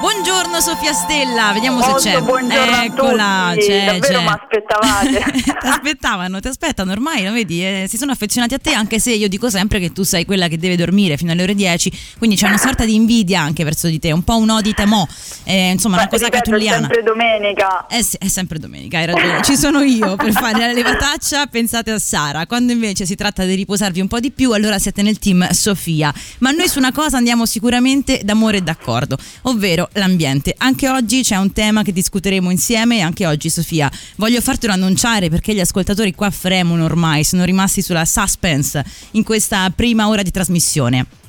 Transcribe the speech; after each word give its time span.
Buongiorno 0.00 0.60
Sofia 0.60 0.94
Stella, 0.94 1.52
vediamo 1.52 1.82
se 1.82 1.88
Molto 1.90 2.02
c'è. 2.02 2.20
buongiorno 2.22 2.82
Eccola, 2.82 3.52
c'è, 3.54 3.84
Davvero 3.84 4.22
mi 4.22 4.28
aspettavate. 4.28 5.24
ti 5.60 5.66
aspettavano, 5.66 6.40
ti 6.40 6.48
aspettano 6.48 6.92
ormai, 6.92 7.22
lo 7.24 7.32
vedi, 7.32 7.62
eh, 7.62 7.84
si 7.86 7.98
sono 7.98 8.10
affezionati 8.10 8.54
a 8.54 8.58
te 8.58 8.72
anche 8.72 8.98
se 8.98 9.12
io 9.12 9.28
dico 9.28 9.50
sempre 9.50 9.78
che 9.78 9.92
tu 9.92 10.02
sei 10.02 10.24
quella 10.24 10.48
che 10.48 10.56
deve 10.56 10.76
dormire 10.76 11.18
fino 11.18 11.32
alle 11.32 11.42
ore 11.42 11.54
10, 11.54 11.92
quindi 12.16 12.36
c'è 12.36 12.46
una 12.46 12.56
sorta 12.56 12.86
di 12.86 12.94
invidia 12.94 13.42
anche 13.42 13.62
verso 13.62 13.88
di 13.88 13.98
te, 13.98 14.10
un 14.10 14.22
po' 14.22 14.38
un 14.38 14.48
odi 14.48 14.72
temò, 14.72 15.06
eh, 15.44 15.70
insomma 15.72 15.96
una 15.96 16.04
Beh, 16.04 16.10
cosa 16.10 16.24
ripeto, 16.24 16.42
è 16.42 16.44
catulliana. 16.46 16.80
sempre 16.86 17.02
domenica. 17.02 17.86
Eh 17.90 18.02
sì, 18.02 18.16
è 18.18 18.28
sempre 18.28 18.58
domenica, 18.58 18.98
hai 18.98 19.06
ragione. 19.06 19.42
Ci 19.42 19.56
sono 19.56 19.82
io 19.82 20.16
per 20.16 20.32
fare 20.32 20.60
la 20.60 20.72
levataccia, 20.72 21.44
pensate 21.46 21.90
a 21.90 21.98
Sara. 21.98 22.46
Quando 22.46 22.72
invece 22.72 23.04
si 23.04 23.16
tratta 23.16 23.44
di 23.44 23.54
riposarvi 23.54 24.00
un 24.00 24.08
po' 24.08 24.18
di 24.18 24.30
più, 24.30 24.52
allora 24.52 24.78
siete 24.78 25.02
nel 25.02 25.18
team 25.18 25.46
Sofia. 25.50 26.12
Ma 26.38 26.52
noi 26.52 26.68
su 26.68 26.78
una 26.78 26.90
cosa 26.92 27.18
andiamo 27.18 27.44
sicuramente 27.44 28.20
d'amore 28.24 28.56
e 28.58 28.60
d'accordo, 28.62 29.18
ovvero 29.42 29.88
l'ambiente. 29.94 30.54
Anche 30.58 30.88
oggi 30.88 31.22
c'è 31.22 31.36
un 31.36 31.52
tema 31.52 31.82
che 31.82 31.92
discuteremo 31.92 32.50
insieme 32.50 33.00
anche 33.00 33.26
oggi 33.26 33.50
Sofia 33.50 33.90
voglio 34.16 34.40
fartelo 34.40 34.72
annunciare 34.72 35.28
perché 35.28 35.54
gli 35.54 35.60
ascoltatori 35.60 36.14
qua 36.14 36.30
fremono 36.30 36.84
ormai, 36.84 37.24
sono 37.24 37.44
rimasti 37.44 37.82
sulla 37.82 38.04
suspense 38.04 38.84
in 39.12 39.22
questa 39.22 39.70
prima 39.74 40.08
ora 40.08 40.22
di 40.22 40.30
trasmissione. 40.30 41.19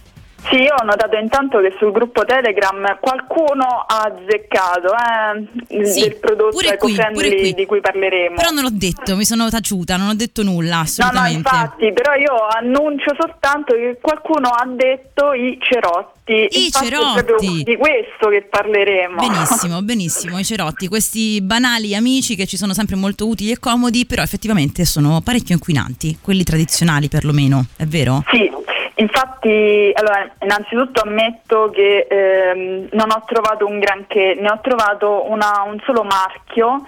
Sì, 0.50 0.55
io 0.58 0.73
ho 0.80 0.84
notato 0.84 1.16
intanto 1.18 1.59
che 1.59 1.73
sul 1.77 1.91
gruppo 1.91 2.26
Telegram 2.26 2.98
qualcuno 2.99 3.86
ha 3.88 4.12
azzeccato 4.12 4.91
eh, 5.68 5.86
Sì, 5.86 6.02
del 6.02 6.16
prodotto 6.18 6.59
eco-friendly 6.59 7.54
di 7.54 7.65
cui 7.65 7.79
parleremo. 7.79 8.35
Però 8.35 8.49
non 8.49 8.63
l'ho 8.63 8.70
detto, 8.71 9.15
mi 9.15 9.24
sono 9.26 9.49
taciuta, 9.49 9.98
non 9.98 10.10
ho 10.10 10.13
detto 10.15 10.43
nulla, 10.43 10.70
No, 10.70 10.76
no, 10.77 10.82
assolutamente. 10.82 11.38
infatti, 11.38 11.93
però 11.93 12.13
io 12.15 12.34
annuncio 12.57 13.13
soltanto 13.18 13.74
che 13.76 13.98
qualcuno 14.02 14.49
ha 14.49 14.65
detto 14.68 15.34
i 15.34 15.57
cerotti. 15.62 16.20
I 16.34 16.65
Infatti 16.65 16.85
cerotti. 16.87 17.63
Di 17.63 17.76
questo 17.77 18.30
che 18.30 18.43
parleremo. 18.49 19.15
Benissimo, 19.27 19.82
benissimo, 19.84 20.40
i 20.40 20.46
cerotti, 20.46 20.87
questi 20.87 21.41
banali 21.41 21.93
amici 21.96 22.35
che 22.35 22.46
ci 22.46 22.58
sono 22.58 22.74
sempre 22.74 22.96
molto 22.96 23.27
utili 23.27 23.52
e 23.52 23.60
comodi, 23.60 24.05
però 24.05 24.21
effettivamente 24.21 24.85
sono 24.85 25.21
parecchio 25.21 25.54
inquinanti, 25.55 26.20
quelli 26.21 26.43
tradizionali 26.43 27.10
perlomeno, 27.10 27.65
è 27.76 27.85
vero? 27.85 28.24
Sì, 28.32 28.49
infatti, 29.02 29.91
allora, 29.94 30.30
innanzitutto 30.41 31.02
ammetto 31.02 31.70
che 31.71 32.07
ehm, 32.10 32.88
non 32.91 33.10
ho 33.12 33.24
trovato 33.26 33.66
un 33.66 33.80
granché, 33.80 34.35
ne 34.40 34.49
ho 34.49 34.60
trovato 34.62 35.30
una- 35.30 35.63
un 35.66 35.80
solo 35.85 36.04
marchio 36.04 36.85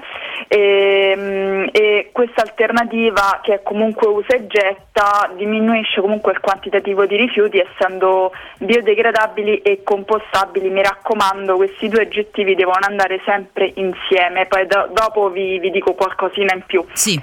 ehm, 0.47 1.69
e 1.71 2.09
questa 2.11 2.41
alternativa 2.41 3.39
che 3.41 3.55
è 3.55 3.63
comunque 3.63 4.07
usa 4.07 4.35
e 4.35 4.47
getta 4.47 5.29
diminuisce 5.35 6.01
comunque 6.01 6.31
il 6.33 6.39
quantitativo 6.39 7.05
di 7.05 7.15
rifiuti 7.15 7.59
essendo 7.59 8.31
biodegradabili 8.59 9.61
e 9.61 9.81
compostabili. 9.83 10.69
Mi 10.69 10.81
raccomando, 10.83 11.55
questi 11.55 11.87
due 11.89 12.01
aggettivi 12.03 12.55
devono 12.55 12.79
andare 12.87 13.21
sempre 13.25 13.71
insieme, 13.75 14.45
poi 14.45 14.67
do- 14.67 14.89
dopo 14.91 15.29
vi- 15.29 15.59
vi 15.59 15.71
dico 15.71 15.93
qualcosina 15.93 16.53
in 16.53 16.63
più. 16.65 16.85
Sì, 16.93 17.19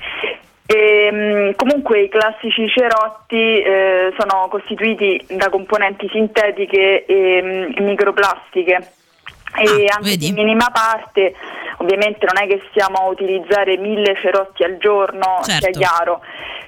Ehm, 0.73 1.57
comunque 1.57 2.03
i 2.03 2.09
classici 2.09 2.69
cerotti 2.69 3.61
eh, 3.61 4.15
sono 4.17 4.47
costituiti 4.49 5.21
da 5.31 5.49
componenti 5.49 6.09
sintetiche 6.13 7.05
e 7.07 7.43
mm, 7.43 7.85
microplastiche 7.85 8.79
e 9.57 9.87
Ah, 9.91 9.97
anche 9.97 10.17
in 10.21 10.35
minima 10.35 10.71
parte 10.73 11.35
ovviamente 11.79 12.27
non 12.27 12.43
è 12.43 12.47
che 12.47 12.63
stiamo 12.71 12.99
a 12.99 13.09
utilizzare 13.09 13.77
mille 13.79 14.15
cerotti 14.21 14.63
al 14.65 14.77
giorno, 14.79 15.39
sia 15.43 15.59
Certo. 15.59 15.79
chiaro, 15.79 16.21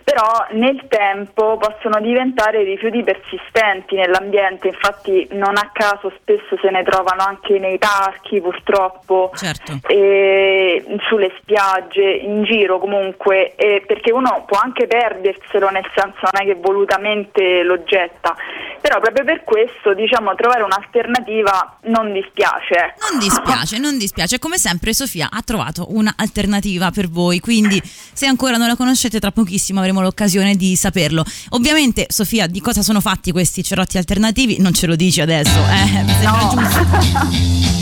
però 0.04 0.46
nel 0.52 0.84
tempo 0.88 1.58
possono 1.58 2.00
diventare 2.00 2.62
rifiuti 2.64 3.02
persistenti 3.02 3.94
nell'ambiente, 3.94 4.68
infatti 4.68 5.28
non 5.32 5.56
a 5.56 5.70
caso 5.72 6.10
spesso 6.18 6.56
se 6.60 6.70
ne 6.70 6.82
trovano 6.82 7.22
anche 7.26 7.58
nei 7.58 7.78
parchi 7.78 8.40
purtroppo 8.40 9.30
certo. 9.34 9.78
e 9.86 10.82
sulle 11.08 11.32
spiagge, 11.40 12.02
in 12.02 12.42
giro 12.44 12.78
comunque, 12.78 13.54
e 13.54 13.84
perché 13.86 14.12
uno 14.12 14.44
può 14.46 14.58
anche 14.60 14.86
perderselo, 14.86 15.68
nel 15.68 15.88
senso 15.94 16.28
non 16.32 16.42
è 16.42 16.44
che 16.46 16.54
volutamente 16.54 17.62
lo 17.62 17.84
getta, 17.84 18.34
però 18.80 18.98
proprio 18.98 19.24
per 19.24 19.44
questo 19.44 19.92
diciamo 19.94 20.34
trovare 20.34 20.62
un'alternativa 20.62 21.76
non 21.82 22.12
dispiace. 22.12 22.71
Ecco. 22.74 23.10
Non 23.10 23.18
dispiace, 23.18 23.78
non 23.78 23.98
dispiace. 23.98 24.38
Come 24.38 24.58
sempre 24.58 24.94
Sofia 24.94 25.28
ha 25.30 25.42
trovato 25.42 25.86
un'alternativa 25.90 26.90
per 26.90 27.08
voi, 27.08 27.40
quindi 27.40 27.80
se 28.12 28.26
ancora 28.26 28.56
non 28.56 28.68
la 28.68 28.76
conoscete 28.76 29.20
tra 29.20 29.30
pochissimo 29.30 29.80
avremo 29.80 30.00
l'occasione 30.00 30.56
di 30.56 30.76
saperlo. 30.76 31.24
Ovviamente 31.50 32.06
Sofia 32.08 32.46
di 32.46 32.60
cosa 32.60 32.82
sono 32.82 33.00
fatti 33.00 33.32
questi 33.32 33.62
cerotti 33.62 33.98
alternativi? 33.98 34.58
Non 34.58 34.72
ce 34.72 34.86
lo 34.86 34.96
dici 34.96 35.20
adesso, 35.20 35.58
eh? 35.68 36.02
Mi 36.02 37.80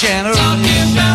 generation. 0.00 1.07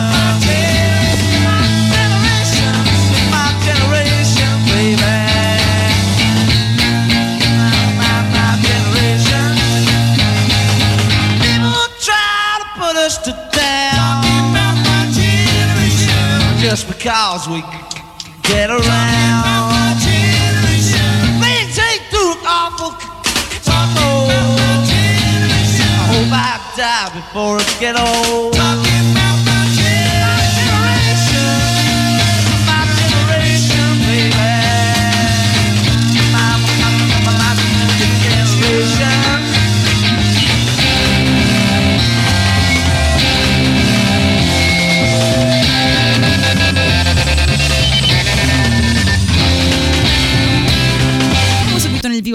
Get 27.83 27.99
old. 27.99 28.52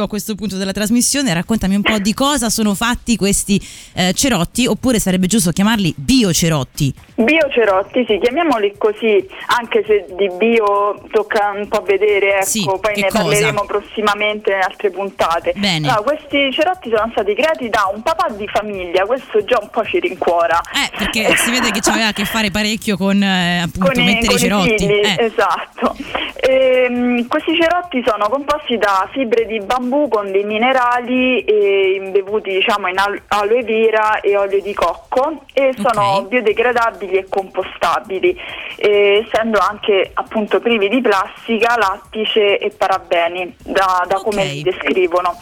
A 0.09 0.11
questo 0.11 0.35
punto 0.35 0.57
della 0.57 0.73
trasmissione, 0.73 1.33
raccontami 1.35 1.75
un 1.77 1.83
po' 1.83 1.99
di 1.99 2.15
cosa 2.15 2.49
sono 2.49 2.75
fatti 2.75 3.17
questi 3.17 3.61
eh, 3.95 4.13
cerotti, 4.15 4.67
oppure 4.67 4.99
sarebbe 4.99 5.27
giusto 5.27 5.53
chiamarli 5.53 5.95
biocerotti. 5.97 6.95
Biocerotti, 7.15 8.05
sì, 8.09 8.19
chiamiamoli 8.19 8.75
così, 8.79 9.25
anche 9.59 9.85
se 9.87 10.07
di 10.17 10.31
bio 10.37 11.01
tocca 11.13 11.53
un 11.55 11.69
po' 11.69 11.83
vedere, 11.83 12.37
ecco, 12.37 12.47
Sì, 12.47 12.65
poi 12.65 12.95
ne 12.97 13.09
cosa? 13.09 13.19
parleremo 13.23 13.65
prossimamente 13.67 14.51
in 14.53 14.61
altre 14.63 14.91
puntate. 14.91 15.53
Bene. 15.57 15.89
Allora, 15.89 16.03
questi 16.03 16.51
cerotti 16.53 16.89
sono 16.95 17.09
stati 17.13 17.35
creati 17.35 17.69
da 17.69 17.91
un 17.95 18.01
papà 18.03 18.29
di 18.35 18.49
famiglia, 18.49 19.05
questo 19.05 19.45
già 19.45 19.59
un 19.61 19.69
po' 19.71 19.85
ci 19.85 20.01
rincuora. 20.01 20.59
Eh, 20.73 20.91
perché 20.97 21.37
si 21.37 21.51
vede 21.51 21.71
che 21.71 21.81
aveva 21.91 22.09
a 22.09 22.13
che 22.13 22.25
fare 22.25 22.51
parecchio 22.51 22.97
con 22.97 23.23
eh, 23.23 23.61
appunto 23.65 23.91
con 23.93 24.01
i, 24.01 24.05
mettere 24.05 24.35
i 24.35 24.39
cerotti. 24.39 24.77
figli, 24.79 24.93
Eh. 25.05 25.17
esatto. 25.25 25.95
Ehm, 26.41 27.27
questi 27.27 27.53
cerotti 27.61 28.03
sono 28.07 28.29
composti 28.29 28.77
da 28.79 29.09
fibre 29.13 29.45
di 29.47 29.61
bambù 29.61 29.98
con 30.07 30.31
dei 30.31 30.45
minerali 30.45 31.41
e 31.43 31.95
imbevuti 31.97 32.51
diciamo 32.53 32.87
in 32.87 32.99
al- 32.99 33.21
aloe 33.27 33.65
vera 33.65 34.21
e 34.21 34.37
olio 34.37 34.61
di 34.63 34.73
cocco 34.75 35.43
e 35.53 35.75
sono 35.77 36.19
Ok. 36.19 36.29
biodegradabili 36.29 37.17
e 37.17 37.27
compostabili, 37.29 38.39
eh, 38.77 39.25
essendo 39.27 39.59
anche 39.59 40.11
appunto 40.15 40.61
privi 40.61 40.89
di 40.89 41.01
plastica, 41.01 41.77
lattice 41.77 42.59
e 42.59 42.71
parabeni, 42.71 43.57
da, 43.65 44.05
da 44.07 44.17
come 44.17 44.43
Ok. 44.43 44.49
li 44.49 44.63
descrivono. 44.63 45.35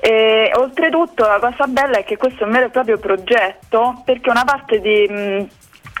E, 0.00 0.50
oltretutto 0.56 1.24
la 1.24 1.38
cosa 1.38 1.66
bella 1.68 1.98
è 1.98 2.04
che 2.04 2.16
questo 2.16 2.42
è 2.42 2.46
un 2.46 2.52
vero 2.52 2.66
e 2.66 2.70
proprio 2.70 2.98
progetto 2.98 4.02
perché 4.04 4.30
una 4.30 4.42
parte 4.44 4.80
di, 4.80 5.06
mh, 5.08 5.48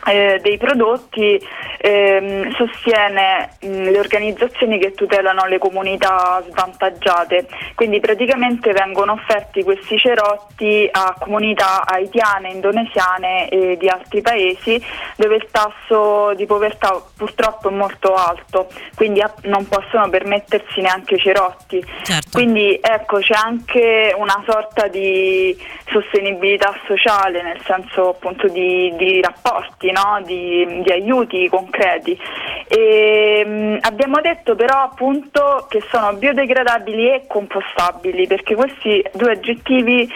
eh, 0.06 0.40
dei 0.42 0.58
prodotti 0.58 1.40
ehm, 1.78 2.54
sostiene 2.54 3.56
mh, 3.60 3.90
le 3.90 3.98
organizzazioni 3.98 4.78
che 4.78 4.92
tutelano 4.92 5.46
le 5.46 5.58
comunità 5.58 6.42
svantaggiate, 6.48 7.46
quindi 7.74 8.00
praticamente 8.00 8.72
vengono 8.72 9.12
offerti 9.12 9.62
questi 9.62 9.96
cerotti 9.98 10.88
a 10.90 11.14
comunità 11.18 11.84
haitiane, 11.86 12.50
indonesiane 12.50 13.48
e 13.48 13.76
di 13.76 13.88
altri 13.88 14.20
paesi 14.22 14.82
dove 15.16 15.36
il 15.36 15.46
tasso 15.50 16.34
di 16.34 16.46
povertà 16.46 17.00
purtroppo 17.16 17.68
è 17.68 17.72
molto 17.72 18.14
alto, 18.14 18.68
quindi 18.96 19.20
a- 19.20 19.32
non 19.42 19.68
possono 19.68 20.08
permettersi 20.08 20.80
neanche 20.80 21.14
i 21.14 21.18
cerotti. 21.18 21.84
Certo. 22.02 22.30
Quindi 22.32 22.78
ecco 22.80 23.18
c'è 23.18 23.34
anche 23.34 24.14
una 24.16 24.42
sorta 24.46 24.88
di 24.88 25.56
sostenibilità 25.90 26.74
sociale, 26.86 27.42
nel 27.42 27.60
senso 27.64 28.10
appunto 28.10 28.48
di, 28.48 28.92
di 28.96 29.20
rapporti, 29.20 29.90
no? 29.92 30.20
di, 30.24 30.82
di 30.82 30.90
aiuti 30.90 31.48
concreti. 31.48 32.18
E, 32.66 33.44
mh, 33.44 33.78
abbiamo 33.82 34.20
detto 34.20 34.54
però 34.56 34.82
appunto 34.82 35.66
che 35.68 35.82
sono 35.90 36.14
biodegradabili 36.14 37.12
e 37.12 37.24
compostabili, 37.26 38.26
perché 38.26 38.54
questi 38.54 39.04
due 39.12 39.32
aggettivi 39.32 40.10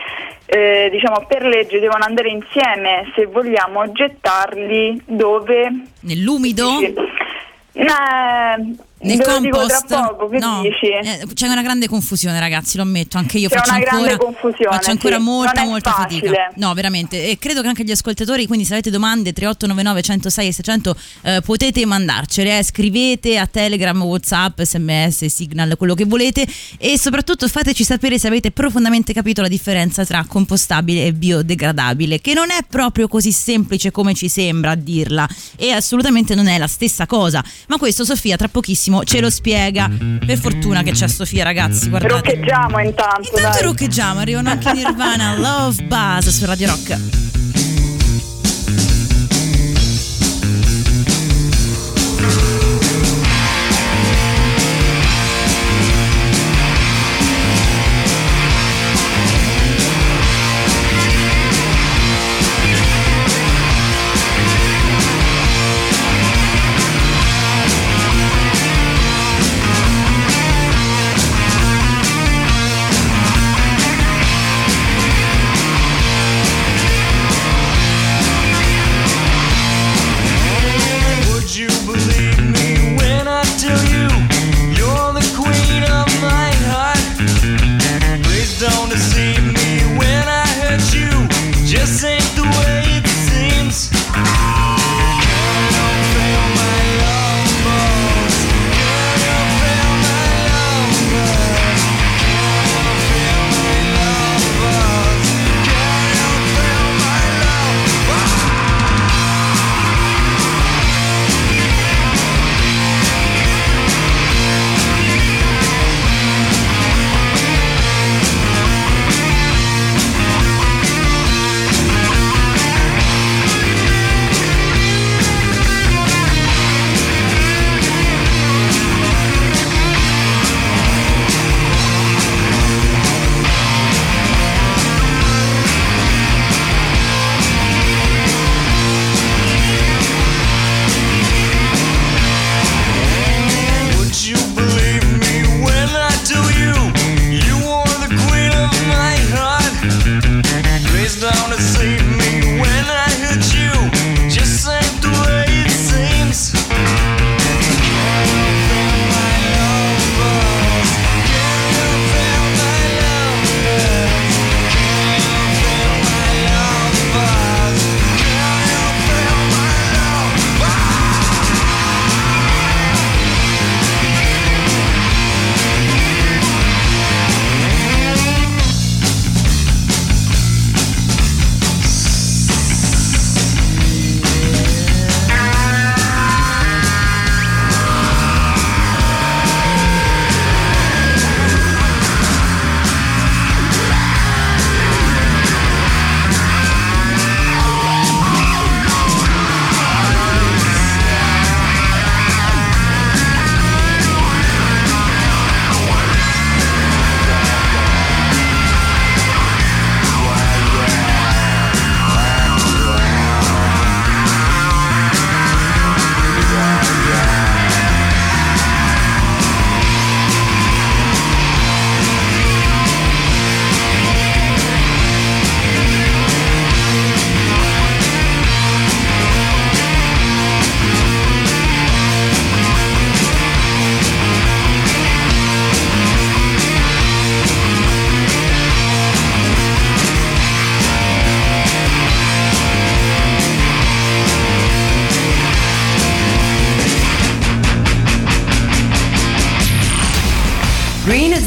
eh, 0.46 0.88
diciamo 0.90 1.24
per 1.26 1.44
legge 1.44 1.80
devono 1.80 2.04
andare 2.04 2.28
insieme 2.28 3.10
se 3.14 3.26
vogliamo 3.26 3.90
gettarli 3.92 5.02
dove 5.04 5.70
Nell'umido? 6.00 6.78
Sì. 6.78 6.94
Eh, 7.72 8.76
Nel 8.98 9.18
ve 9.18 9.24
compost? 9.24 9.86
poco, 9.86 10.30
no? 10.38 10.62
Eh, 10.62 11.26
c'è 11.34 11.48
una 11.48 11.60
grande 11.60 11.86
confusione, 11.86 12.40
ragazzi, 12.40 12.78
lo 12.78 12.82
ammetto. 12.82 13.18
Anche 13.18 13.36
io 13.36 13.50
C'è 13.50 13.56
faccio 13.58 13.72
ancora, 13.72 14.16
faccio 14.70 14.90
ancora 14.90 15.16
sì. 15.16 15.22
molta, 15.22 15.64
molta 15.64 15.90
facile. 15.90 16.20
fatica. 16.28 16.52
No, 16.56 16.72
veramente. 16.72 17.28
E 17.28 17.36
credo 17.38 17.60
che 17.60 17.68
anche 17.68 17.84
gli 17.84 17.90
ascoltatori, 17.90 18.46
quindi 18.46 18.64
se 18.64 18.72
avete 18.72 18.88
domande, 18.90 19.34
3899 19.34 20.02
106 20.02 20.46
e 20.48 20.52
600 20.52 20.96
eh, 21.22 21.40
potete 21.44 21.84
mandarcele. 21.84 22.58
eh. 22.58 22.64
Scrivete 22.64 23.36
a 23.36 23.46
Telegram, 23.46 24.00
Whatsapp, 24.02 24.62
SMS, 24.62 25.26
Signal, 25.26 25.76
quello 25.76 25.94
che 25.94 26.06
volete. 26.06 26.46
E 26.78 26.98
soprattutto 26.98 27.46
fateci 27.48 27.84
sapere 27.84 28.18
se 28.18 28.28
avete 28.28 28.50
profondamente 28.50 29.12
capito 29.12 29.42
la 29.42 29.48
differenza 29.48 30.06
tra 30.06 30.24
compostabile 30.26 31.04
e 31.04 31.12
biodegradabile, 31.12 32.22
che 32.22 32.32
non 32.32 32.50
è 32.50 32.60
proprio 32.66 33.08
così 33.08 33.30
semplice 33.30 33.90
come 33.90 34.14
ci 34.14 34.30
sembra 34.30 34.70
a 34.70 34.74
dirla. 34.74 35.28
E 35.56 35.70
assolutamente 35.72 36.34
non 36.34 36.46
è 36.48 36.56
la 36.56 36.66
stessa 36.66 37.04
cosa. 37.04 37.44
Ma 37.68 37.76
questo 37.76 38.02
Sofia 38.02 38.36
tra 38.36 38.48
pochissimo 38.48 38.84
ce 39.04 39.20
lo 39.20 39.30
spiega. 39.30 39.90
Per 40.24 40.38
fortuna 40.38 40.82
che 40.82 40.92
c'è 40.92 41.08
Sofia, 41.08 41.44
ragazzi. 41.44 41.88
Guardate. 41.88 42.14
Roccheggiamo 42.14 42.78
intanto, 42.80 43.28
Intanto 43.36 43.58
dai. 43.58 43.62
roccheggiamo, 43.62 44.20
arrivano 44.20 44.50
anche 44.50 44.72
Nirvana, 44.72 45.36
Love 45.36 45.82
Buzz 45.84 46.28
su 46.28 46.44
Radio 46.46 46.68
Rock. 46.68 47.25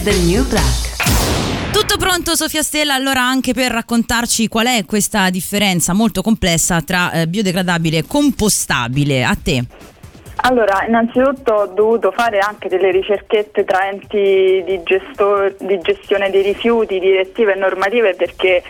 The 0.10 0.18
new 0.26 0.44
black. 0.48 1.72
Tutto 1.72 1.98
pronto 1.98 2.36
Sofia 2.36 2.64
Stella 2.64 2.96
allora 2.96 3.22
anche 3.22 3.54
per 3.54 3.72
raccontarci 3.72 4.48
qual 4.48 4.66
è 4.66 4.84
questa 4.86 5.30
differenza 5.30 5.94
molto 5.94 6.22
complessa 6.24 6.82
tra 6.82 7.12
eh, 7.12 7.28
biodegradabile 7.28 8.00
e 8.00 8.04
compostabile. 8.08 9.24
A 9.24 9.38
te. 9.42 9.64
Allora, 10.42 10.86
innanzitutto 10.88 11.54
ho 11.54 11.66
dovuto 11.68 12.12
fare 12.12 12.40
anche 12.40 12.70
delle 12.70 12.92
ricerchette 12.92 13.66
tra 13.66 13.88
enti 13.90 14.64
di, 14.66 14.82
gesto- 14.84 15.54
di 15.60 15.78
gestione 15.80 16.32
dei 16.32 16.42
rifiuti, 16.42 16.98
direttive 16.98 17.54
e 17.54 17.60
normative 17.60 18.16
perché 18.16 18.64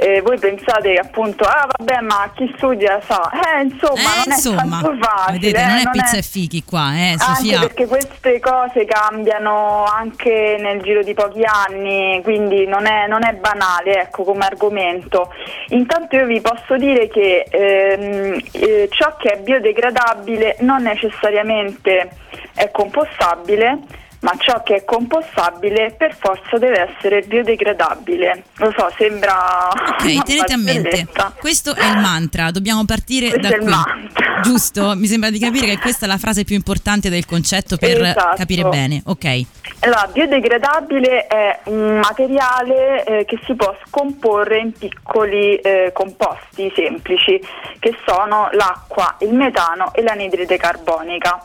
eh, 0.00 0.20
voi 0.22 0.38
pensate 0.38 0.92
che 0.94 0.98
appunto, 1.00 1.44
ah 1.44 1.66
vabbè 1.76 2.00
ma 2.02 2.30
chi 2.34 2.52
studia 2.56 3.00
sa, 3.04 3.30
eh 3.30 3.62
insomma 3.62 3.98
Eh, 4.00 4.28
non 4.28 4.34
insomma, 4.36 4.62
è 4.62 4.68
tanto 4.68 4.96
facile. 5.00 5.38
vedete, 5.38 5.66
non 5.66 5.76
eh, 5.76 5.82
è 5.82 5.90
pizza 5.90 6.16
e 6.16 6.22
fichi 6.22 6.64
qua, 6.64 6.92
eh, 6.94 7.10
Anche 7.10 7.24
Sofia. 7.34 7.58
perché 7.60 7.86
queste 7.86 8.40
cose 8.40 8.84
cambiano 8.84 9.82
anche 9.84 10.56
nel 10.60 10.80
giro 10.82 11.02
di 11.02 11.14
pochi 11.14 11.42
anni, 11.44 12.20
quindi 12.22 12.66
non 12.66 12.86
è, 12.86 13.06
non 13.08 13.24
è 13.24 13.32
banale 13.34 14.02
ecco, 14.02 14.22
come 14.22 14.44
argomento. 14.44 15.32
Intanto 15.70 16.14
io 16.16 16.26
vi 16.26 16.40
posso 16.40 16.76
dire 16.76 17.08
che 17.08 17.44
ehm, 17.50 18.40
eh, 18.52 18.88
ciò 18.92 19.16
che 19.16 19.30
è 19.30 19.38
biodegradabile 19.40 20.56
non 20.60 20.82
necessariamente 20.82 22.08
è 22.54 22.70
compostabile, 22.70 23.78
ma 24.20 24.32
ciò 24.38 24.62
che 24.62 24.76
è 24.76 24.84
compostabile 24.84 25.94
per 25.96 26.16
forza 26.18 26.58
deve 26.58 26.88
essere 26.94 27.22
biodegradabile. 27.22 28.42
Lo 28.56 28.72
so, 28.76 28.90
sembra 28.96 29.68
Ok, 29.70 30.22
tenete 30.24 30.52
a 30.52 30.56
mente, 30.56 31.06
questo 31.38 31.74
è 31.74 31.84
il 31.88 31.98
mantra, 31.98 32.50
dobbiamo 32.50 32.84
partire 32.84 33.28
Questo 33.30 33.48
da 33.48 33.54
è 33.54 33.58
il 33.58 33.62
qui. 33.64 33.70
mantra. 33.70 34.40
Giusto? 34.42 34.94
Mi 34.96 35.06
sembra 35.06 35.30
di 35.30 35.38
capire 35.38 35.66
che 35.66 35.78
questa 35.78 36.06
è 36.06 36.08
la 36.08 36.18
frase 36.18 36.44
più 36.44 36.54
importante 36.54 37.08
del 37.10 37.26
concetto 37.26 37.76
per 37.76 38.00
Esatto. 38.02 38.36
capire 38.36 38.62
bene. 38.64 39.02
Ok. 39.06 39.40
Allora, 39.80 40.08
biodegradabile 40.12 41.26
è 41.26 41.58
un 41.64 41.98
materiale 41.98 43.04
eh, 43.04 43.24
che 43.24 43.38
si 43.44 43.54
può 43.54 43.76
scomporre 43.86 44.58
in 44.58 44.72
piccoli 44.72 45.56
eh, 45.56 45.90
composti 45.92 46.72
semplici, 46.74 47.40
che 47.78 47.96
sono 48.06 48.48
l'acqua, 48.52 49.16
il 49.20 49.32
metano 49.34 49.92
e 49.94 50.02
l'anidride 50.02 50.56
carbonica. 50.56 51.40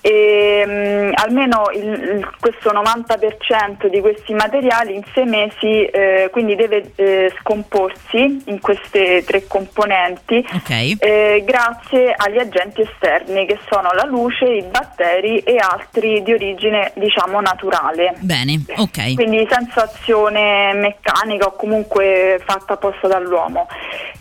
E, 0.00 0.64
mm, 0.66 1.10
almeno 1.14 1.64
il- 1.74 2.28
questo 2.40 2.70
90% 2.72 3.88
di 3.88 4.00
questi 4.00 4.32
materiali 4.32 4.94
in 4.94 5.02
sei 5.12 5.24
mesi 5.26 5.84
eh, 5.86 6.28
quindi 6.30 6.54
deve 6.54 6.92
eh, 6.96 7.32
scomporsi 7.40 8.42
in 8.46 8.60
queste 8.60 9.24
tre 9.24 9.46
componenti 9.46 10.36
Ok. 10.54 10.96
eh, 11.00 11.42
grazie 11.44 12.14
agli 12.16 12.38
agenti 12.38 12.82
esterni 12.82 13.44
che 13.46 13.58
sono 13.68 13.90
la 13.92 14.04
luce, 14.04 14.44
i 14.44 14.62
batteri 14.62 15.38
e 15.40 15.56
altri 15.58 16.22
di 16.22 16.32
origine 16.32 16.92
diciamo 16.94 17.40
naturale. 17.40 18.14
Bene, 18.18 18.60
ok. 18.76 19.14
Quindi 19.14 19.46
senza 19.50 19.82
azione 19.84 20.72
meccanica 20.74 21.46
o 21.46 21.52
comunque 21.56 22.40
fatta 22.44 22.74
apposta 22.74 23.08
dall'uomo. 23.08 23.66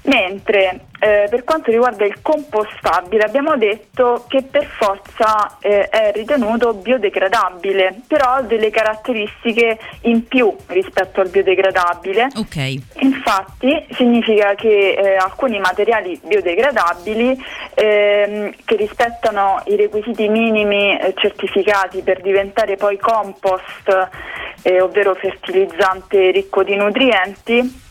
Mentre 0.03 0.79
eh, 0.99 1.27
per 1.29 1.43
quanto 1.43 1.71
riguarda 1.71 2.05
il 2.05 2.21
compostabile 2.21 3.23
abbiamo 3.23 3.55
detto 3.57 4.25
che 4.27 4.41
per 4.41 4.65
forza 4.65 5.57
eh, 5.59 5.89
è 5.89 6.11
ritenuto 6.13 6.73
biodegradabile, 6.73 8.01
però 8.07 8.35
ha 8.35 8.41
delle 8.41 8.69
caratteristiche 8.69 9.77
in 10.01 10.27
più 10.27 10.55
rispetto 10.67 11.21
al 11.21 11.29
biodegradabile. 11.29 12.29
Ok. 12.35 12.75
Infatti 13.01 13.85
significa 13.91 14.55
che 14.55 14.93
eh, 14.93 15.15
alcuni 15.15 15.59
materiali 15.59 16.19
biodegradabili 16.23 17.37
ehm, 17.75 18.53
che 18.65 18.75
rispettano 18.75 19.61
i 19.65 19.75
requisiti 19.75 20.27
minimi 20.27 20.97
eh, 20.97 21.13
certificati 21.15 22.01
per 22.01 22.21
diventare 22.21 22.75
poi 22.75 22.97
compost, 22.97 24.09
eh, 24.63 24.81
ovvero 24.81 25.13
fertilizzante 25.13 26.31
ricco 26.31 26.63
di 26.63 26.75
nutrienti, 26.75 27.85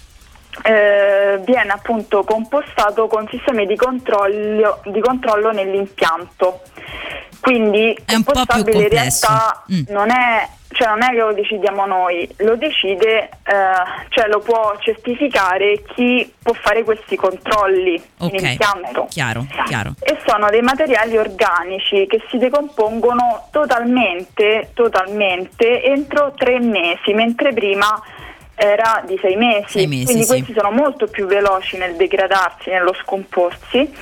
eh, 0.62 1.40
viene 1.44 1.70
appunto 1.72 2.24
compostato 2.24 3.06
con 3.06 3.26
sistemi 3.30 3.66
di 3.66 3.76
controllo, 3.76 4.80
di 4.84 5.00
controllo 5.00 5.52
nell'impianto. 5.52 6.60
Quindi 7.40 7.96
È 8.04 8.14
un 8.14 8.24
po' 8.24 8.32
più 8.32 8.44
compostabile 8.46 8.82
in 8.82 8.88
realtà 8.88 9.62
Mm. 9.70 9.82
non 9.88 10.10
è, 10.10 10.48
cioè 10.72 10.88
non 10.88 11.02
è 11.02 11.10
che 11.10 11.16
lo 11.18 11.32
decidiamo 11.32 11.86
noi, 11.86 12.28
lo 12.38 12.56
decide, 12.56 13.28
eh, 13.44 14.08
cioè 14.08 14.26
lo 14.28 14.40
può 14.40 14.74
certificare 14.80 15.82
chi 15.94 16.32
può 16.42 16.52
fare 16.54 16.82
questi 16.82 17.14
controlli 17.14 17.94
in 17.94 18.02
Ok. 18.18 18.40
impianto. 18.40 19.06
Chiaro, 19.10 19.46
chiaro. 19.66 19.92
E 20.00 20.18
sono 20.26 20.48
dei 20.50 20.62
materiali 20.62 21.16
organici 21.18 22.06
che 22.08 22.20
si 22.30 22.38
decompongono 22.38 23.46
totalmente, 23.52 24.70
totalmente 24.74 25.84
entro 25.84 26.32
tre 26.36 26.58
mesi, 26.58 27.12
mentre 27.12 27.52
prima 27.52 28.00
era 28.56 29.02
di 29.06 29.18
sei 29.20 29.36
mesi. 29.36 29.64
Sei 29.68 29.86
mesi, 29.86 30.04
Quindi 30.06 30.24
sì. 30.24 30.28
questi 30.28 30.54
sono 30.56 30.70
molto 30.70 31.06
più 31.06 31.26
veloci 31.26 31.76
nel 31.76 31.94
degradarsi, 31.94 32.70
nello 32.70 32.94
scomporsi 32.94 33.92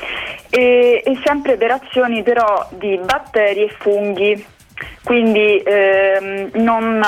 e, 0.48 1.02
e 1.04 1.20
sempre 1.24 1.56
per 1.56 1.72
azioni 1.72 2.22
però 2.22 2.66
di 2.70 2.98
batteri 3.04 3.64
e 3.64 3.74
funghi. 3.78 4.46
Quindi 5.02 5.62
ehm, 5.64 6.50
non 6.54 7.04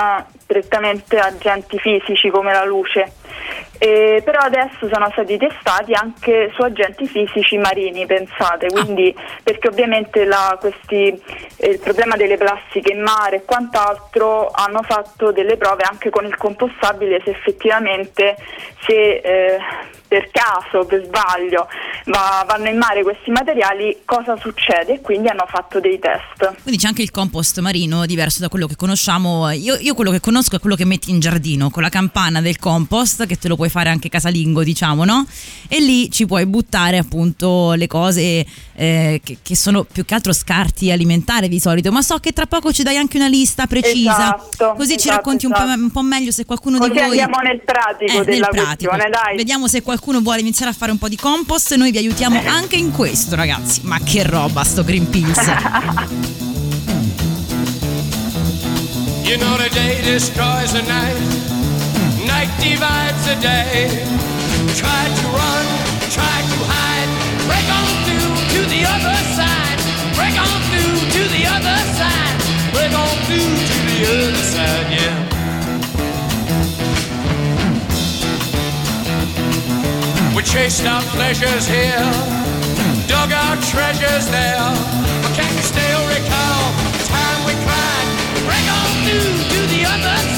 direttamente 0.47 1.19
agenti 1.19 1.79
fisici 1.79 2.29
come 2.31 2.53
la 2.53 2.65
luce. 2.65 3.13
Eh, 3.79 4.23
però 4.25 4.41
adesso 4.41 4.89
sono 4.91 5.09
stati 5.13 5.37
testati 5.37 5.93
anche 5.93 6.51
su 6.55 6.63
agenti 6.63 7.07
fisici 7.07 7.59
marini, 7.59 8.07
pensate, 8.07 8.69
quindi 8.69 9.15
perché 9.43 9.69
ovviamente 9.69 10.25
la- 10.25 10.57
questi, 10.61 11.09
eh, 11.57 11.71
il 11.71 11.79
problema 11.79 12.17
delle 12.17 12.37
plastiche 12.37 12.93
in 12.93 13.03
mare 13.03 13.37
e 13.37 13.45
quant'altro 13.45 14.51
hanno 14.53 14.83
fatto 14.83 15.33
delle 15.33 15.57
prove 15.57 15.83
anche 15.83 16.11
con 16.11 16.25
il 16.25 16.37
compostabile 16.37 17.21
se 17.25 17.31
effettivamente 17.31 18.37
se 18.87 19.17
eh, 19.17 19.59
per 20.09 20.31
caso, 20.31 20.87
per 20.87 21.05
sbaglio 21.05 21.67
va- 22.05 22.45
vanno 22.47 22.69
in 22.69 22.77
mare 22.77 23.03
questi 23.03 23.31
materiali 23.33 24.03
cosa 24.05 24.37
succede 24.37 24.95
e 24.95 25.01
quindi 25.01 25.27
hanno 25.29 25.47
fatto 25.49 25.81
dei 25.81 25.99
test. 25.99 26.63
Quindi 26.63 26.81
c'è 26.81 26.87
anche 26.87 27.03
il 27.03 27.11
compost 27.11 27.59
marino 27.59 28.07
diverso 28.07 28.41
da 28.41 28.49
quello 28.49 28.69
che 28.69 28.77
conosciamo. 28.77 29.51
Io, 29.51 29.75
io 29.81 29.95
quello 29.95 30.13
che 30.13 30.21
conosco 30.21 30.55
è 30.57 30.61
quello 30.61 30.77
che 30.77 30.85
metti 30.85 31.11
in 31.11 31.19
giardino 31.19 31.71
con 31.71 31.83
la 31.83 31.89
campana 31.89 32.41
del 32.41 32.59
compost, 32.61 33.27
che 33.27 33.37
te 33.37 33.49
lo 33.49 33.57
puoi 33.57 33.66
fare 33.69 33.89
anche 33.91 34.09
casalingo, 34.09 34.63
diciamo, 34.65 35.05
no? 35.05 35.27
E 35.69 35.81
lì 35.81 36.11
ci 36.11 36.27
puoi 36.27 36.47
buttare 36.47 36.99
appunto 36.99 37.73
le 37.73 37.87
cose 37.87 38.47
eh, 38.75 39.21
che, 39.23 39.39
che 39.43 39.57
sono 39.57 39.85
più 39.85 40.05
che 40.05 40.15
altro 40.15 40.33
scarti 40.33 40.91
alimentari 40.91 41.49
di 41.49 41.59
solito. 41.61 41.91
Ma 41.93 42.03
so 42.03 42.19
che 42.19 42.33
tra 42.33 42.47
poco 42.47 42.73
ci 42.73 42.83
dai 42.83 42.97
anche 42.97 43.17
una 43.17 43.29
lista 43.29 43.67
precisa. 43.67 44.37
Esatto, 44.37 44.75
Così 44.77 44.91
ci 44.91 44.97
esatto, 45.09 45.17
racconti 45.17 45.47
un 45.47 45.53
po', 45.53 45.63
esatto. 45.63 45.81
un 45.81 45.91
po' 45.91 46.03
meglio 46.03 46.31
se 46.31 46.45
qualcuno 46.45 46.79
Così 46.79 46.91
di 46.91 46.99
voi. 46.99 47.09
andiamo 47.21 47.39
nel 47.43 47.61
pratico 47.65 48.23
Eh, 48.23 48.25
nel 48.27 48.47
pratico. 48.51 48.97
dai. 48.97 49.37
Vediamo 49.37 49.69
se 49.69 49.83
qualcuno 49.83 50.21
vuole 50.21 50.41
iniziare 50.41 50.71
a 50.71 50.75
fare 50.75 50.93
un 50.93 50.99
po' 50.99 51.09
di 51.09 51.17
compost. 51.17 51.75
Noi 51.75 51.91
vi 51.91 51.99
aiutiamo 51.99 52.41
anche 52.47 52.77
in 52.77 52.93
questo, 52.93 53.35
ragazzi. 53.35 53.81
Ma 53.85 53.99
che 54.01 54.23
roba 54.23 54.63
sto 54.65 54.85
Greenpeace! 54.85 56.35
You 59.27 59.37
know 59.39 59.57
the 59.57 59.69
day 59.71 60.01
destroys 60.03 60.71
the 60.73 60.83
night, 60.83 61.19
night 62.27 62.51
divides 62.59 63.23
the 63.27 63.37
day. 63.41 63.87
Try 64.75 65.03
to 65.19 65.27
run, 65.31 65.67
try 66.11 66.37
to 66.53 66.59
hide, 66.67 67.11
break 67.47 67.69
on 67.71 67.89
through 68.05 68.35
to 68.55 68.61
the 68.75 68.83
other 68.85 69.17
side, 69.39 69.79
break 70.19 70.35
on 70.35 70.59
through 70.69 70.99
to 71.15 71.23
the 71.31 71.45
other 71.47 71.79
side, 71.95 72.37
break 72.75 72.93
on 72.93 73.15
through 73.27 73.55
to 73.71 73.77
the 73.89 73.99
other 74.11 74.35
side, 74.55 74.89
yeah. 74.99 75.17
We 80.35 80.43
chased 80.43 80.85
our 80.85 81.03
pleasures 81.15 81.67
here, 81.67 82.11
dug 83.07 83.33
our 83.33 83.57
treasures 83.71 84.27
there. 84.29 84.69
But 85.23 85.33
can 85.39 85.51
you 85.55 85.63
still 85.63 86.03
recall 86.11 86.63
the 86.93 87.05
time 87.07 87.41
we 87.47 87.55
cried? 87.65 88.09
Break 88.47 88.67
on 88.79 88.91
through 89.07 89.33
to 89.53 89.61
the 89.75 89.83
other 89.87 90.17
side 90.19 90.36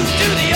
to 0.00 0.34
the 0.34 0.49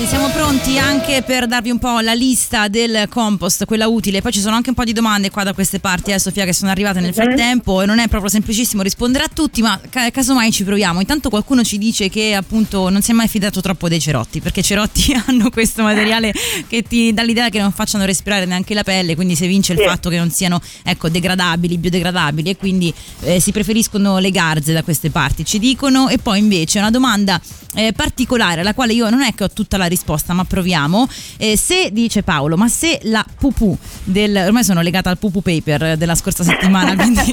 ragazzi 0.00 0.06
siamo 0.06 0.28
pronti 0.32 0.78
anche 0.78 1.22
per 1.22 1.46
darvi 1.46 1.68
un 1.70 1.78
po' 1.78 2.00
la 2.00 2.14
lista 2.14 2.68
del 2.68 3.06
compost, 3.10 3.66
quella 3.66 3.86
utile, 3.86 4.22
poi 4.22 4.32
ci 4.32 4.40
sono 4.40 4.54
anche 4.54 4.70
un 4.70 4.74
po' 4.74 4.84
di 4.84 4.92
domande 4.94 5.30
qua 5.30 5.42
da 5.42 5.52
queste 5.52 5.78
parti, 5.78 6.10
eh 6.10 6.18
Sofia, 6.18 6.44
che 6.46 6.54
sono 6.54 6.70
arrivate 6.70 7.00
nel 7.00 7.12
frattempo 7.12 7.82
e 7.82 7.86
non 7.86 7.98
è 7.98 8.08
proprio 8.08 8.30
semplicissimo 8.30 8.82
rispondere 8.82 9.24
a 9.24 9.28
tutti, 9.28 9.60
ma 9.60 9.78
ca- 9.90 10.10
casomai 10.10 10.52
ci 10.52 10.64
proviamo. 10.64 11.00
Intanto 11.00 11.28
qualcuno 11.28 11.62
ci 11.64 11.76
dice 11.76 12.08
che 12.08 12.34
appunto 12.34 12.88
non 12.88 13.02
si 13.02 13.10
è 13.10 13.14
mai 13.14 13.28
fidato 13.28 13.60
troppo 13.60 13.88
dei 13.88 14.00
cerotti, 14.00 14.40
perché 14.40 14.60
i 14.60 14.62
cerotti 14.62 15.12
hanno 15.26 15.50
questo 15.50 15.82
materiale 15.82 16.32
che 16.66 16.82
ti 16.82 17.12
dà 17.12 17.22
l'idea 17.22 17.48
che 17.50 17.60
non 17.60 17.72
facciano 17.72 18.04
respirare 18.06 18.46
neanche 18.46 18.72
la 18.72 18.84
pelle, 18.84 19.14
quindi 19.14 19.34
se 19.36 19.46
vince 19.46 19.72
il 19.72 19.80
Sì. 19.80 19.84
fatto 19.84 20.08
che 20.08 20.16
non 20.16 20.30
siano 20.30 20.60
ecco, 20.82 21.08
degradabili, 21.10 21.76
biodegradabili 21.76 22.50
e 22.50 22.56
quindi 22.56 22.92
eh, 23.20 23.38
si 23.40 23.52
preferiscono 23.52 24.18
le 24.18 24.30
garze 24.30 24.72
da 24.72 24.82
queste 24.82 25.10
parti, 25.10 25.44
ci 25.44 25.58
dicono. 25.58 26.08
E 26.08 26.18
poi 26.18 26.38
invece 26.38 26.78
una 26.78 26.90
domanda 26.90 27.40
eh, 27.74 27.92
particolare 27.92 28.60
alla 28.62 28.74
quale 28.74 28.92
io 28.94 29.08
non 29.10 29.20
è 29.22 29.34
che 29.34 29.44
ho 29.44 29.50
tutta 29.50 29.76
la 29.76 29.88
risposta, 29.90 30.32
ma 30.32 30.44
proviamo. 30.44 31.06
Eh, 31.36 31.56
se, 31.56 31.90
dice 31.92 32.22
Paolo, 32.22 32.56
ma 32.56 32.68
se 32.68 33.00
la 33.04 33.24
pupù 33.38 33.76
del... 34.04 34.34
ormai 34.46 34.64
sono 34.64 34.80
legata 34.80 35.10
al 35.10 35.18
pupù 35.18 35.42
paper 35.42 35.96
della 35.98 36.14
scorsa 36.14 36.42
settimana, 36.42 36.94
quindi 36.96 37.20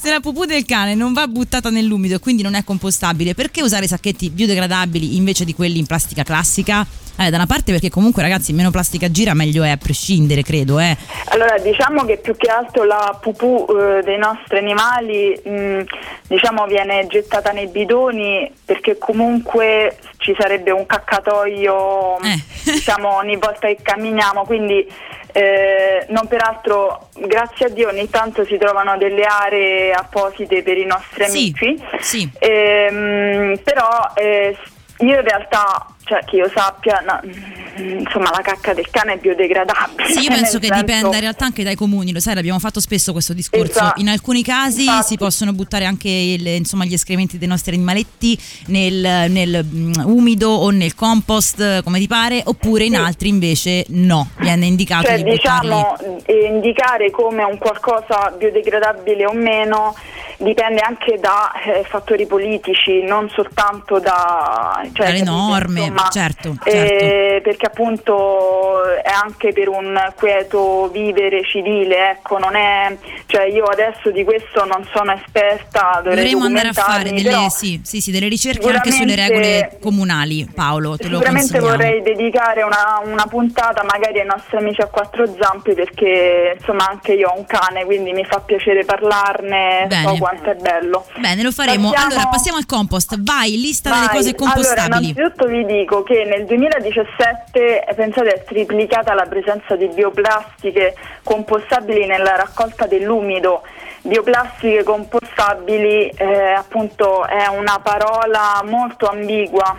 se 0.00 0.10
la 0.10 0.20
pupù 0.20 0.44
del 0.44 0.64
cane 0.64 0.94
non 0.94 1.12
va 1.12 1.28
buttata 1.28 1.70
nell'umido 1.70 2.16
e 2.16 2.18
quindi 2.18 2.42
non 2.42 2.54
è 2.54 2.64
compostabile, 2.64 3.34
perché 3.34 3.62
usare 3.62 3.86
sacchetti 3.86 4.30
biodegradabili 4.30 5.16
invece 5.16 5.44
di 5.44 5.54
quelli 5.54 5.78
in 5.78 5.86
plastica 5.86 6.24
classica? 6.24 6.86
Eh, 7.22 7.28
da 7.28 7.36
una 7.36 7.44
parte 7.44 7.70
perché 7.70 7.90
comunque 7.90 8.22
ragazzi 8.22 8.54
meno 8.54 8.70
plastica 8.70 9.10
gira 9.10 9.34
meglio 9.34 9.62
è 9.62 9.68
a 9.68 9.76
prescindere 9.76 10.42
credo 10.42 10.78
eh. 10.78 10.96
Allora, 11.26 11.58
diciamo 11.58 12.06
che 12.06 12.16
più 12.16 12.34
che 12.34 12.48
altro 12.50 12.84
la 12.84 13.18
pupù 13.20 13.66
eh, 13.68 14.02
dei 14.02 14.16
nostri 14.16 14.56
animali 14.56 15.38
mh, 15.44 15.82
diciamo 16.28 16.64
viene 16.64 17.06
gettata 17.08 17.50
nei 17.50 17.66
bidoni 17.66 18.50
perché 18.64 18.96
comunque 18.96 19.98
ci 20.16 20.34
sarebbe 20.38 20.70
un 20.70 20.86
caccatoio 20.86 22.16
Eh. 22.22 22.42
diciamo 22.72 23.16
ogni 23.16 23.36
volta 23.36 23.66
che 23.66 23.76
camminiamo, 23.82 24.44
quindi 24.44 24.90
eh, 25.32 26.06
non 26.08 26.26
peraltro 26.26 27.08
grazie 27.18 27.66
a 27.66 27.68
Dio 27.68 27.88
ogni 27.88 28.08
tanto 28.08 28.46
si 28.46 28.56
trovano 28.56 28.96
delle 28.96 29.24
aree 29.24 29.92
apposite 29.92 30.62
per 30.62 30.78
i 30.78 30.86
nostri 30.86 31.24
Sì, 31.28 31.54
amici. 31.58 31.84
sì. 32.00 32.30
Ehm, 32.38 33.60
però 33.62 34.10
eh, 34.14 34.56
io 34.98 35.14
in 35.16 35.22
realtà, 35.22 35.86
cioè 36.10 36.24
che 36.24 36.36
io 36.36 36.50
sappia, 36.52 37.00
no, 37.06 37.20
mm, 37.24 37.98
insomma 38.00 38.30
la 38.30 38.40
cacca 38.42 38.74
del 38.74 38.90
cane 38.90 39.12
è 39.12 39.16
biodegradabile. 39.18 40.08
Sì, 40.08 40.22
io 40.24 40.28
penso 40.34 40.58
che 40.58 40.66
senso- 40.66 40.80
dipenda 40.84 41.14
in 41.14 41.20
realtà 41.20 41.44
anche 41.44 41.62
dai 41.62 41.76
comuni, 41.76 42.12
lo 42.12 42.18
sai, 42.18 42.34
l'abbiamo 42.34 42.58
fatto 42.58 42.80
spesso 42.80 43.12
questo 43.12 43.32
discorso. 43.32 43.70
Esatto. 43.70 44.00
In 44.00 44.08
alcuni 44.08 44.42
casi 44.42 44.86
Infatti. 44.86 45.06
si 45.06 45.16
possono 45.18 45.52
buttare 45.52 45.84
anche 45.84 46.08
il- 46.08 46.46
insomma, 46.48 46.84
gli 46.84 46.94
escrementi 46.94 47.38
dei 47.38 47.46
nostri 47.46 47.76
animaletti 47.76 48.36
nel, 48.66 49.30
nel, 49.30 49.64
mm, 49.64 49.92
umido 50.04 50.48
o 50.50 50.70
nel 50.70 50.96
compost, 50.96 51.84
come 51.84 52.00
ti 52.00 52.08
pare, 52.08 52.42
oppure 52.44 52.84
in 52.84 52.94
Sì. 52.94 52.98
altri 52.98 53.28
invece 53.28 53.84
no, 53.90 54.30
viene 54.38 54.66
indicato 54.66 55.06
Cioè, 55.06 55.16
di 55.22 55.30
buttarli. 55.30 55.68
diciamo, 55.68 55.96
eh, 56.26 56.46
indicare 56.46 57.10
come 57.12 57.44
un 57.44 57.56
qualcosa 57.58 58.34
biodegradabile 58.36 59.26
o 59.26 59.32
meno 59.32 59.94
dipende 60.40 60.80
anche 60.80 61.18
da 61.20 61.52
eh, 61.52 61.84
fattori 61.84 62.26
politici, 62.26 63.02
non 63.02 63.28
soltanto 63.30 63.98
da... 63.98 64.80
Cioè, 64.92 65.06
Dalle 65.06 65.22
norme, 65.22 65.80
Insomma, 65.80 66.08
certo, 66.10 66.56
eh, 66.64 67.40
perché 67.42 67.66
appunto 67.66 68.82
è 69.02 69.10
anche 69.10 69.52
per 69.52 69.68
un 69.68 69.98
quieto 70.16 70.88
vivere 70.88 71.44
civile, 71.44 72.10
ecco, 72.10 72.38
non 72.38 72.56
è... 72.56 72.96
Cioè 73.26 73.44
io 73.44 73.64
adesso 73.64 74.10
di 74.10 74.24
questo 74.24 74.64
non 74.64 74.86
sono 74.92 75.12
esperta, 75.12 76.00
Dovremmo 76.02 76.44
andare 76.44 76.68
a 76.68 76.72
fare 76.72 77.10
delle, 77.12 77.48
sì, 77.50 77.80
sì, 77.84 78.00
sì, 78.00 78.10
delle 78.10 78.28
ricerche 78.28 78.68
anche 78.68 78.90
sulle 78.90 79.14
regole 79.14 79.78
comunali, 79.80 80.48
Paolo, 80.52 80.96
te 80.96 81.04
Sicuramente 81.04 81.58
vorrei 81.58 82.02
dedicare 82.02 82.62
una, 82.62 83.00
una 83.04 83.26
puntata 83.26 83.82
magari 83.84 84.20
ai 84.20 84.26
nostri 84.26 84.56
amici 84.56 84.80
a 84.80 84.86
quattro 84.86 85.26
zampe 85.38 85.74
perché 85.74 86.56
insomma 86.58 86.88
anche 86.88 87.12
io 87.12 87.28
ho 87.28 87.38
un 87.38 87.46
cane 87.46 87.84
quindi 87.84 88.12
mi 88.12 88.24
fa 88.24 88.40
piacere 88.40 88.84
parlarne, 88.84 89.86
Bene. 89.86 90.02
so 90.02 90.16
quanto 90.30 90.50
è 90.50 90.54
bello. 90.54 91.06
Bene, 91.18 91.42
lo 91.42 91.50
faremo. 91.50 91.90
Passiamo- 91.90 92.12
Allora, 92.14 92.28
passiamo 92.28 92.58
al 92.58 92.66
compost. 92.66 93.16
Vai, 93.20 93.60
lista 93.60 93.90
delle 93.90 94.06
Vai. 94.06 94.16
cose 94.16 94.28
Allora, 94.36 94.52
compostabili. 94.52 95.10
innanzitutto 95.10 95.46
vi 95.46 95.64
dico 95.66 96.02
che 96.02 96.24
nel 96.24 96.46
2017 96.46 97.84
eh, 97.84 97.94
pensate 97.94 98.28
è 98.34 98.44
triplicata 98.44 99.14
la 99.14 99.26
presenza 99.26 99.76
di 99.76 99.88
bioplastiche 99.88 100.94
compostabili 101.22 102.06
nella 102.06 102.36
raccolta 102.36 102.86
dell'umido. 102.86 103.62
Bioplastiche 104.02 104.82
compostabili 104.82 106.08
eh, 106.08 106.52
appunto 106.52 107.26
è 107.26 107.46
una 107.48 107.78
parola 107.82 108.62
molto 108.64 109.06
ambigua. 109.06 109.78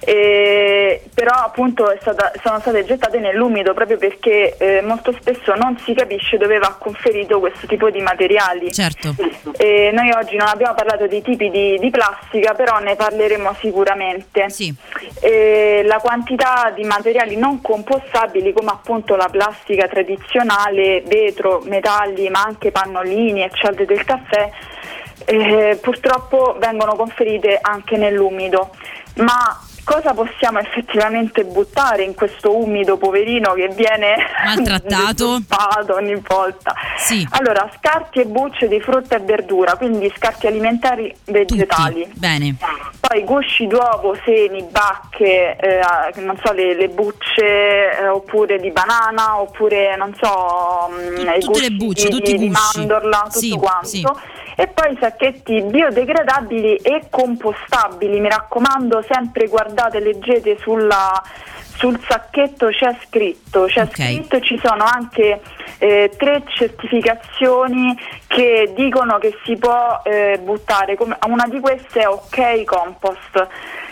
Eh, 0.00 1.02
però 1.14 1.32
appunto 1.32 1.94
stata- 2.00 2.32
sono 2.42 2.58
state 2.60 2.84
gettate 2.84 3.18
nell'umido 3.18 3.74
proprio 3.74 3.96
perché 3.96 4.56
eh, 4.56 4.82
molto 4.82 5.12
spesso 5.18 5.54
non 5.54 5.78
si 5.78 5.94
capisce 5.94 6.36
dove 6.36 6.58
va 6.58 6.76
conferito 6.78 7.40
questo 7.40 7.66
tipo 7.66 7.90
di 7.90 8.00
materiali. 8.00 8.72
Certo. 8.72 9.14
Eh, 9.56 9.90
noi 9.92 10.10
oggi 10.12 10.36
non 10.36 10.48
abbiamo 10.48 10.74
parlato 10.74 11.06
di 11.06 11.22
tipi 11.22 11.50
di, 11.50 11.78
di 11.78 11.90
plastica, 11.90 12.54
però 12.54 12.78
ne 12.78 12.96
parleremo 12.96 13.54
sicuramente. 13.60 14.50
Sì. 14.50 14.74
La 15.84 15.98
quantità 15.98 16.72
di 16.74 16.84
materiali 16.84 17.36
non 17.36 17.60
compostabili, 17.60 18.52
come 18.52 18.70
appunto 18.70 19.16
la 19.16 19.28
plastica 19.30 19.86
tradizionale, 19.88 21.02
vetro, 21.06 21.62
metalli, 21.64 22.28
ma 22.28 22.42
anche 22.42 22.70
pannolini 22.70 23.42
e 23.42 23.50
cialde 23.52 23.86
del 23.86 24.04
caffè, 24.04 24.50
eh, 25.26 25.78
purtroppo 25.80 26.56
vengono 26.58 26.94
conferite 26.96 27.58
anche 27.60 27.96
nell'umido. 27.96 28.70
Ma 29.16 29.58
cosa 29.84 30.12
possiamo 30.14 30.58
effettivamente 30.58 31.44
buttare 31.44 32.02
in 32.02 32.14
questo 32.14 32.56
umido 32.56 32.96
poverino 32.96 33.52
che 33.52 33.68
viene 33.68 34.16
Maltrattato. 34.44 35.42
ogni 35.94 36.14
volta? 36.26 36.74
Sì. 36.96 37.26
Allora, 37.30 37.70
scarti 37.78 38.20
e 38.20 38.24
bucce 38.26 38.66
di 38.68 38.80
frutta 38.80 39.16
e 39.16 39.20
verdura, 39.20 39.76
quindi 39.76 40.12
scarti 40.16 40.46
alimentari 40.46 41.14
vegetali. 41.26 42.02
Tutti. 42.04 42.18
Bene. 42.18 42.56
Poi 43.00 43.22
gusci 43.24 43.66
d'uovo, 43.66 44.16
semi, 44.24 44.62
bacche, 44.70 45.56
eh, 45.56 45.80
non 46.20 46.38
so, 46.42 46.52
le, 46.52 46.74
le 46.74 46.88
bucce 46.88 47.98
eh, 47.98 48.08
oppure 48.08 48.58
di 48.58 48.70
banana 48.70 49.38
oppure 49.40 49.94
non 49.96 50.14
so, 50.20 50.88
mm, 50.90 51.28
i 51.36 51.40
tutte 51.40 51.60
le 51.60 51.70
bucce, 51.70 52.08
di, 52.08 52.10
tutti 52.10 52.34
i 52.34 52.38
di 52.38 52.48
gusci. 52.48 52.78
mandorla, 52.78 53.18
tutto 53.26 53.38
Sì, 53.38 53.50
quanto. 53.50 53.86
sì. 53.86 54.06
E 54.56 54.68
poi 54.68 54.96
sacchetti 55.00 55.62
biodegradabili 55.62 56.76
e 56.76 57.06
compostabili, 57.10 58.20
mi 58.20 58.28
raccomando, 58.28 59.04
sempre 59.08 59.48
guardate, 59.48 59.98
leggete 60.00 60.56
sulla 60.58 61.22
sul 61.76 62.00
sacchetto 62.06 62.68
c'è 62.68 62.96
scritto, 63.04 63.64
c'è 63.64 63.82
Ok. 63.82 63.94
scritto 63.94 64.40
ci 64.40 64.58
sono 64.62 64.84
anche 64.84 65.40
eh, 65.78 66.10
tre 66.16 66.44
certificazioni 66.46 67.98
che 68.28 68.72
dicono 68.76 69.18
che 69.18 69.36
si 69.44 69.56
può 69.56 70.00
eh, 70.04 70.38
buttare, 70.42 70.94
come, 70.94 71.16
una 71.26 71.46
di 71.48 71.58
queste 71.60 72.00
è 72.00 72.06
OK 72.06 72.64
Compost. 72.64 73.48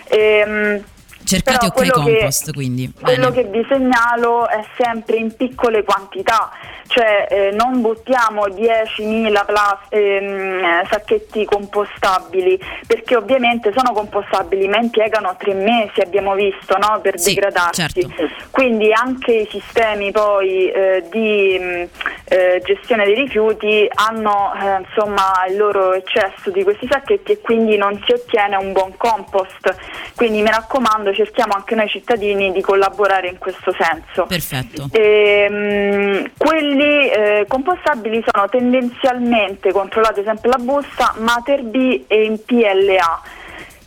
Ehm, 0.09 0.83
Cercate 1.24 1.70
però 1.74 1.87
ok 1.87 1.92
compost, 1.92 2.46
che, 2.46 2.52
quindi. 2.52 2.92
Quello 3.00 3.30
Bene. 3.30 3.42
che 3.42 3.48
vi 3.48 3.66
segnalo 3.68 4.48
è 4.48 4.64
sempre 4.76 5.16
in 5.16 5.35
piccole 5.35 5.82
quantità, 5.85 6.50
cioè 6.88 7.26
eh, 7.30 7.50
non 7.52 7.80
buttiamo 7.80 8.46
10.000 8.48 9.44
plas- 9.46 9.78
ehm, 9.88 10.87
sacchetti 10.90 11.44
compostabili, 11.44 12.58
perché 12.87 13.16
ovviamente 13.16 13.72
sono 13.74 13.92
compostabili 13.92 14.68
ma 14.68 14.78
impiegano 14.78 15.35
tre 15.38 15.54
mesi, 15.54 16.00
abbiamo 16.00 16.35
visto, 16.35 16.76
no, 16.76 17.00
per 17.00 17.18
Sì, 17.18 17.35
degradarsi. 17.35 17.80
certo. 17.80 18.11
Quindi 18.50 18.92
anche 18.92 19.32
i 19.32 19.48
sistemi 19.50 20.11
poi 20.11 20.70
eh, 20.70 21.04
di 21.11 21.58
mh, 21.58 21.88
eh, 22.24 22.62
gestione 22.64 23.04
dei 23.04 23.14
rifiuti 23.14 23.88
hanno 23.94 24.52
eh, 24.61 24.80
insomma 24.87 25.44
il 25.48 25.56
loro 25.56 25.92
eccesso 25.94 26.50
di 26.50 26.62
questi 26.62 26.87
sacchetti 26.90 27.32
e 27.32 27.40
quindi 27.40 27.76
non 27.76 28.00
si 28.04 28.12
ottiene 28.12 28.56
un 28.56 28.72
buon 28.72 28.96
compost. 28.96 29.74
Quindi 30.14 30.42
mi 30.42 30.50
raccomando, 30.50 31.12
cerchiamo 31.14 31.55
anche 31.55 31.75
noi 31.75 31.88
cittadini 31.88 32.53
di 32.53 32.61
collaborare 32.61 33.29
in 33.29 33.38
questo 33.38 33.72
senso. 33.79 34.27
Perfetto. 34.27 34.88
E, 34.92 35.48
mh, 35.48 36.31
quelli 36.37 37.09
eh, 37.11 37.44
compostabili 37.48 38.22
sono 38.31 38.48
tendenzialmente, 38.48 39.72
controllate 39.72 40.22
sempre 40.25 40.48
la 40.51 40.59
busta, 40.59 41.14
Mater 41.18 41.62
B 41.62 42.05
e 42.07 42.25
in 42.25 42.38
PLA. 42.44 43.22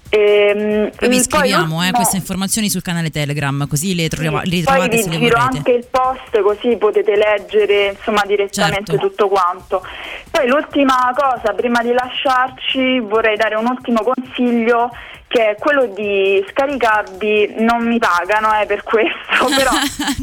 Ehm, 0.10 0.92
vi 1.10 1.20
scriviamo 1.20 1.84
eh, 1.84 1.92
queste 1.92 2.16
informazioni 2.18 2.70
sul 2.70 2.82
canale 2.82 3.10
Telegram, 3.10 3.68
così 3.68 3.96
le, 3.96 4.08
troviamo- 4.08 4.40
le 4.44 4.50
poi 4.50 4.64
trovate 4.64 4.98
se 5.02 5.10
le 5.10 5.18
vorrete. 5.18 5.58
anche 5.58 5.72
il 5.72 5.86
post 5.90 6.40
così 6.42 6.78
potete 6.78 7.16
leggere 7.16 7.88
insomma 7.98 8.22
direttamente 8.26 8.92
Certo. 8.94 9.08
tutto 9.08 9.28
quanto. 9.28 9.84
Poi 10.30 10.48
l'ultima 10.48 11.12
cosa, 11.14 11.54
prima 11.54 11.82
di 11.82 11.92
lasciarci 11.92 13.00
vorrei 13.00 13.36
dare 13.36 13.56
un 13.56 13.66
ultimo 13.68 14.04
consiglio 14.04 14.92
che 15.36 15.50
è 15.50 15.56
quello 15.60 15.88
di 15.88 16.42
scaricarvi, 16.50 17.56
non 17.58 17.86
mi 17.86 18.00
pagano 18.00 18.58
eh, 18.58 18.66
per 18.66 18.84
questo, 18.84 19.48
però 19.54 19.72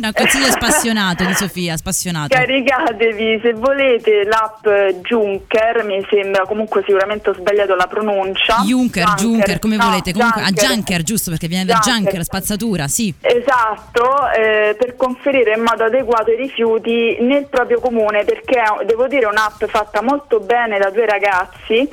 no, 0.01 0.11
consiglio 0.11 0.51
spassionato 0.51 1.23
di 1.27 1.35
Sofia, 1.35 1.77
spassionato. 1.77 2.35
Caricatevi 2.35 3.41
se 3.43 3.53
volete 3.53 4.25
l'app 4.25 4.67
Junker, 5.03 5.85
mi 5.85 6.03
sembra 6.09 6.47
comunque 6.47 6.83
sicuramente 6.87 7.29
ho 7.29 7.35
sbagliato 7.35 7.75
la 7.75 7.87
pronuncia. 7.89 8.63
Junker, 8.65 9.13
Junker, 9.19 9.59
come 9.59 9.77
no, 9.77 9.85
volete. 9.85 10.15
Comunque, 10.15 10.41
a 10.41 10.47
Junker. 10.47 10.69
Junker, 10.71 11.03
giusto 11.03 11.29
perché 11.29 11.47
viene 11.47 11.67
da 11.67 11.75
Junker. 11.75 12.05
Junker, 12.05 12.25
spazzatura, 12.25 12.89
sì. 12.89 13.13
Esatto, 13.21 14.31
eh, 14.31 14.75
per 14.79 14.97
conferire 14.97 15.57
in 15.57 15.63
modo 15.63 15.85
adeguato 15.85 16.31
i 16.31 16.37
rifiuti 16.37 17.19
nel 17.21 17.49
proprio 17.49 17.81
comune, 17.81 18.25
perché 18.25 18.63
devo 18.87 19.07
dire 19.09 19.27
un'app 19.27 19.63
fatta 19.65 20.01
molto 20.01 20.41
bene 20.41 20.79
da 20.79 20.89
due 20.89 21.05
ragazzi 21.05 21.87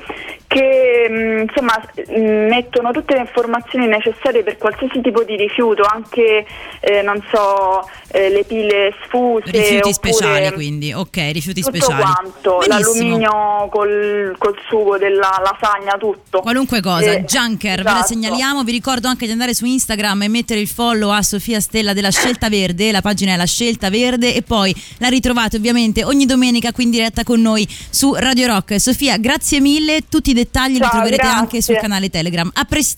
che 0.49 1.07
mh, 1.07 1.41
insomma 1.41 1.79
mh, 2.07 2.47
mettono 2.47 2.91
tutte 3.09 3.15
le 3.15 3.21
informazioni 3.21 3.87
necessarie 3.87 4.43
per 4.43 4.57
qualsiasi 4.57 5.01
tipo 5.01 5.23
di 5.23 5.35
rifiuto, 5.35 5.81
anche 5.83 6.45
eh, 6.79 7.01
non 7.01 7.21
so, 7.31 7.87
eh, 8.11 8.29
le 8.29 8.43
pile 8.43 8.93
sfuse 9.05 9.49
Rifiuti 9.49 9.93
speciali, 9.93 10.51
quindi. 10.53 10.93
Ok, 10.93 11.15
rifiuti 11.31 11.61
tutto 11.61 11.75
speciali. 11.75 12.01
quanto, 12.03 12.57
Benissimo. 12.57 12.93
l'alluminio 12.93 13.67
col, 13.71 14.35
col 14.37 14.55
sugo 14.67 14.97
della 14.97 15.41
lasagna, 15.43 15.97
tutto. 15.97 16.41
Qualunque 16.41 16.81
cosa, 16.81 17.11
Eh, 17.11 17.23
Junker, 17.23 17.77
ve 17.77 17.83
la 17.83 17.91
esatto. 17.91 18.07
segnaliamo. 18.07 18.63
Vi 18.63 18.71
ricordo 18.71 19.07
anche 19.07 19.25
di 19.25 19.31
andare 19.31 19.53
su 19.55 19.65
Instagram 19.65 20.23
e 20.23 20.27
mettere 20.27 20.59
il 20.59 20.67
follow 20.67 21.09
a 21.09 21.21
Sofia 21.23 21.59
Stella 21.59 21.93
della 21.93 22.11
Scelta 22.11 22.49
Verde. 22.49 22.91
La 22.91 23.01
pagina 23.01 23.33
è 23.33 23.37
la 23.37 23.45
Scelta 23.45 23.89
Verde. 23.89 24.35
E 24.35 24.43
poi 24.43 24.75
la 24.99 25.07
ritrovate 25.07 25.57
ovviamente 25.57 26.03
ogni 26.03 26.25
domenica 26.25 26.71
qui 26.71 26.83
in 26.83 26.91
diretta 26.91 27.23
con 27.23 27.41
noi 27.41 27.67
su 27.89 28.13
Radio 28.13 28.47
Rock. 28.47 28.79
Sofia, 28.79 29.17
grazie 29.17 29.59
mille. 29.59 30.01
Tutti 30.09 30.29
i 30.31 30.33
dettagli 30.33 30.73
li 30.73 30.79
Ciao, 30.79 30.89
troverete 30.89 31.21
grazie. 31.23 31.39
anche 31.39 31.61
sul 31.61 31.77
canale 31.77 32.09
Telegram. 32.09 32.49
A 32.53 32.61
Un 32.61 32.67